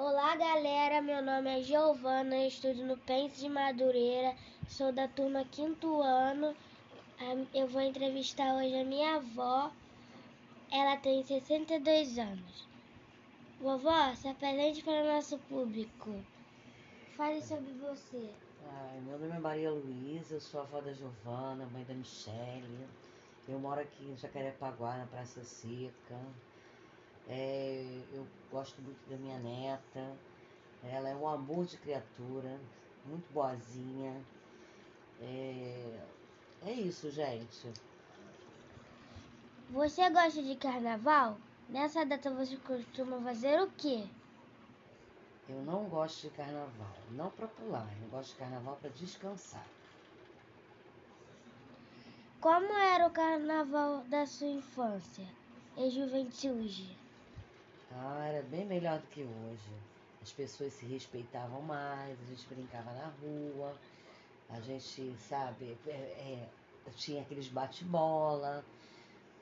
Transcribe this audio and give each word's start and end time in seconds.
Olá, 0.00 0.36
galera. 0.36 1.02
Meu 1.02 1.20
nome 1.20 1.58
é 1.58 1.60
Giovana, 1.60 2.46
estudo 2.46 2.84
no 2.84 2.96
Pense 2.98 3.40
de 3.40 3.48
Madureira, 3.48 4.32
sou 4.68 4.92
da 4.92 5.08
turma 5.08 5.44
quinto 5.44 6.00
ano. 6.00 6.54
Eu 7.52 7.66
vou 7.66 7.80
entrevistar 7.80 8.54
hoje 8.54 8.78
a 8.78 8.84
minha 8.84 9.16
avó. 9.16 9.72
Ela 10.70 10.96
tem 10.98 11.24
62 11.24 12.16
anos. 12.16 12.68
Vovó, 13.60 14.14
se 14.14 14.28
apresente 14.28 14.84
para 14.84 15.02
o 15.02 15.14
nosso 15.16 15.36
público. 15.36 16.14
Fale 17.16 17.42
sobre 17.42 17.72
você. 17.72 18.30
Ai, 18.70 19.00
meu 19.00 19.18
nome 19.18 19.34
é 19.34 19.40
Maria 19.40 19.72
Luísa, 19.72 20.36
eu 20.36 20.40
sou 20.40 20.60
avó 20.60 20.80
da 20.80 20.92
Giovana, 20.92 21.66
mãe 21.72 21.82
da 21.82 21.94
Michele. 21.94 22.86
Eu 23.48 23.58
moro 23.58 23.80
aqui 23.80 24.04
em 24.04 24.16
Jacarepaguá, 24.16 24.96
na 24.96 25.06
Praça 25.06 25.42
Seca. 25.42 26.20
É, 27.28 28.00
eu 28.12 28.26
gosto 28.50 28.80
muito 28.80 28.98
da 29.10 29.16
minha 29.18 29.38
neta. 29.38 30.16
Ela 30.82 31.10
é 31.10 31.14
um 31.14 31.28
amor 31.28 31.66
de 31.66 31.76
criatura, 31.76 32.58
muito 33.04 33.30
boazinha. 33.32 34.24
É, 35.20 36.00
é 36.62 36.72
isso, 36.72 37.10
gente. 37.10 37.72
Você 39.70 40.08
gosta 40.08 40.42
de 40.42 40.56
carnaval? 40.56 41.36
Nessa 41.68 42.06
data 42.06 42.30
você 42.30 42.56
costuma 42.56 43.20
fazer 43.20 43.60
o 43.60 43.70
quê? 43.72 44.04
Eu 45.48 45.62
não 45.62 45.84
gosto 45.88 46.22
de 46.22 46.30
carnaval, 46.30 46.96
não 47.10 47.30
para 47.30 47.46
pular, 47.48 47.86
eu 48.02 48.08
gosto 48.08 48.32
de 48.32 48.36
carnaval 48.36 48.76
para 48.76 48.90
descansar. 48.90 49.66
Como 52.40 52.72
era 52.72 53.06
o 53.06 53.10
carnaval 53.10 54.04
da 54.04 54.24
sua 54.24 54.46
infância 54.46 55.26
e 55.76 55.90
juventude? 55.90 57.07
Ah, 57.92 58.26
era 58.26 58.42
bem 58.42 58.64
melhor 58.66 58.98
do 58.98 59.06
que 59.08 59.22
hoje. 59.22 59.72
As 60.22 60.32
pessoas 60.32 60.72
se 60.72 60.84
respeitavam 60.86 61.62
mais, 61.62 62.18
a 62.20 62.24
gente 62.26 62.46
brincava 62.48 62.92
na 62.92 63.06
rua, 63.22 63.74
a 64.50 64.60
gente, 64.60 65.14
sabe, 65.18 65.78
é, 65.86 65.90
é, 65.90 66.48
tinha 66.96 67.22
aqueles 67.22 67.48
bate-bola. 67.48 68.64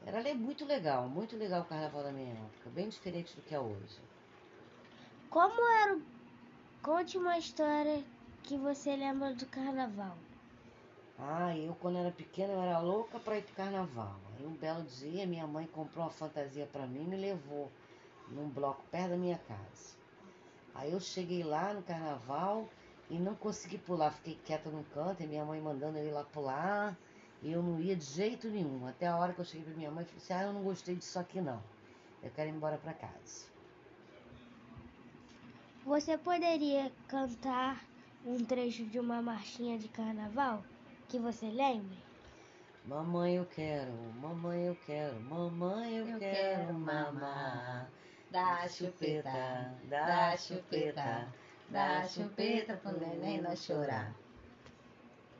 Era 0.04 0.34
muito 0.34 0.64
legal, 0.64 1.08
muito 1.08 1.36
legal 1.36 1.62
o 1.62 1.64
carnaval 1.64 2.02
da 2.02 2.12
minha 2.12 2.32
época, 2.32 2.70
bem 2.70 2.88
diferente 2.88 3.34
do 3.34 3.42
que 3.42 3.54
é 3.54 3.60
hoje. 3.60 3.98
Como 5.30 5.60
era. 5.82 5.98
Conte 6.82 7.18
uma 7.18 7.36
história 7.36 8.04
que 8.44 8.56
você 8.56 8.94
lembra 8.94 9.34
do 9.34 9.44
carnaval. 9.46 10.16
Ah, 11.18 11.56
eu 11.56 11.74
quando 11.76 11.98
era 11.98 12.12
pequena 12.12 12.52
eu 12.52 12.62
era 12.62 12.78
louca 12.78 13.18
para 13.18 13.38
ir 13.38 13.42
pro 13.42 13.54
carnaval. 13.54 14.14
Aí 14.38 14.46
um 14.46 14.54
belo 14.54 14.84
dia 14.84 15.26
minha 15.26 15.46
mãe 15.46 15.66
comprou 15.66 16.04
uma 16.04 16.10
fantasia 16.10 16.68
para 16.70 16.86
mim 16.86 17.02
e 17.02 17.08
me 17.08 17.16
levou 17.16 17.70
num 18.28 18.48
bloco 18.48 18.82
perto 18.90 19.10
da 19.10 19.16
minha 19.16 19.38
casa. 19.38 19.96
Aí 20.74 20.92
eu 20.92 21.00
cheguei 21.00 21.42
lá 21.42 21.72
no 21.72 21.82
carnaval 21.82 22.68
e 23.08 23.18
não 23.18 23.34
consegui 23.34 23.78
pular, 23.78 24.10
fiquei 24.10 24.38
quieta 24.44 24.68
no 24.70 24.84
canto 24.84 25.22
e 25.22 25.26
minha 25.26 25.44
mãe 25.44 25.60
mandando 25.60 25.98
eu 25.98 26.06
ir 26.06 26.12
lá 26.12 26.24
pular. 26.24 26.96
E 27.42 27.52
eu 27.52 27.62
não 27.62 27.80
ia 27.80 27.94
de 27.94 28.04
jeito 28.04 28.48
nenhum. 28.48 28.86
Até 28.86 29.06
a 29.06 29.16
hora 29.16 29.32
que 29.32 29.40
eu 29.40 29.44
cheguei 29.44 29.64
pra 29.64 29.74
minha 29.74 29.90
mãe 29.90 30.04
e 30.04 30.06
falei 30.06 30.22
assim, 30.22 30.34
ah, 30.34 30.42
eu 30.42 30.52
não 30.52 30.62
gostei 30.62 30.96
disso 30.96 31.18
aqui 31.18 31.40
não. 31.40 31.62
Eu 32.22 32.30
quero 32.30 32.48
ir 32.50 32.52
embora 32.52 32.78
para 32.78 32.92
casa. 32.92 33.46
Você 35.84 36.18
poderia 36.18 36.90
cantar 37.06 37.84
um 38.24 38.44
trecho 38.44 38.84
de 38.84 38.98
uma 38.98 39.22
marchinha 39.22 39.78
de 39.78 39.88
carnaval 39.88 40.64
que 41.08 41.18
você 41.18 41.46
lembre? 41.46 41.96
Mamãe 42.84 43.36
eu 43.36 43.46
quero, 43.46 43.92
mamãe 44.20 44.66
eu 44.66 44.76
quero, 44.86 45.20
mamãe 45.20 45.96
eu, 45.96 46.08
eu 46.08 46.18
quero, 46.18 46.66
quero 46.66 46.74
mamar. 46.74 47.85
Dá 48.30 48.68
chupeta, 48.68 49.72
dá 49.84 50.36
chupeta, 50.36 51.28
dá 51.70 52.06
chupeta 52.08 52.76
pro 52.76 52.98
neném 52.98 53.40
não 53.40 53.56
chorar. 53.56 54.12